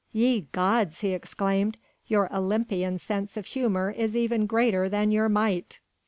[0.11, 5.79] "Ye gods!" he exclaimed, "your Olympian sense of humour is even greater than your might."